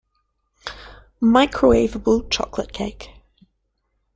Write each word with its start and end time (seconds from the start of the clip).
Microwaveable 1.21 2.27
chocolate 2.31 2.73
cake 2.73 3.11